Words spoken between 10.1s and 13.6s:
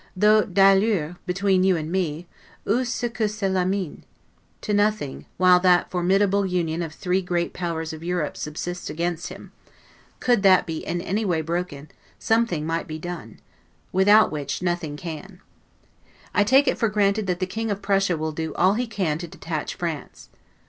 could that be any way broken, something might be done;